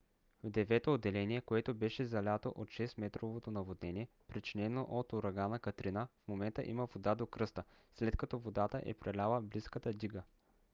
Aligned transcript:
в 0.43 0.49
девето 0.49 0.93
отделение 0.93 1.41
което 1.41 1.73
беше 1.73 2.05
залято 2.05 2.53
от 2.55 2.67
6-метровото 2.67 3.47
наводнение 3.47 4.07
причинено 4.27 4.87
от 4.89 5.13
урагана 5.13 5.59
катрина 5.59 6.07
в 6.23 6.27
момента 6.27 6.65
има 6.65 6.85
вода 6.85 7.15
до 7.15 7.27
кръста 7.27 7.63
след 7.95 8.17
като 8.17 8.39
водата 8.39 8.81
е 8.85 8.93
преляла 8.93 9.41
близката 9.41 9.93
дига 9.93 10.23